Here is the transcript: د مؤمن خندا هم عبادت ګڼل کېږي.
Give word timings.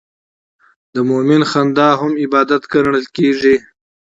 د 0.93 0.95
مؤمن 1.09 1.41
خندا 1.51 1.89
هم 2.01 2.11
عبادت 2.23 2.63
ګڼل 2.73 3.03
کېږي. 3.15 3.55